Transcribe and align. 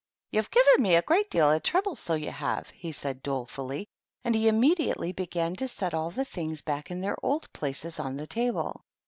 "You've 0.31 0.49
given 0.49 0.81
me 0.81 0.95
a 0.95 1.03
great 1.03 1.29
deal 1.29 1.51
of 1.51 1.61
trouble, 1.61 1.93
so 1.93 2.15
you 2.15 2.31
have," 2.31 2.69
he 2.71 2.91
said, 2.91 3.21
dolefully; 3.21 3.85
and 4.23 4.33
he 4.33 4.49
immedi 4.49 4.91
ately 4.91 5.15
began 5.15 5.53
to 5.57 5.67
set 5.67 5.93
all 5.93 6.09
the 6.09 6.25
things 6.25 6.63
back 6.63 6.89
in 6.89 7.01
their 7.01 7.23
old 7.23 7.53
places 7.53 7.99
on 7.99 8.17
the 8.17 8.25
table. 8.25 8.83